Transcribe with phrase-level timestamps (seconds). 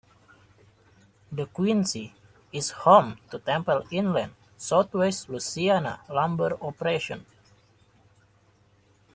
[1.31, 2.11] DeQuincy
[2.51, 7.23] is home to Temple-Inland's Southwest Louisiana Lumber Operation.